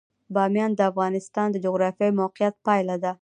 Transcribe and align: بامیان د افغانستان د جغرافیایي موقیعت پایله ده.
بامیان 0.33 0.71
د 0.75 0.81
افغانستان 0.91 1.47
د 1.51 1.55
جغرافیایي 1.65 2.17
موقیعت 2.21 2.55
پایله 2.65 2.95
ده. 3.03 3.11